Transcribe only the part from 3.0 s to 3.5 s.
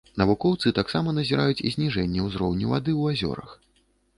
ў азёрах.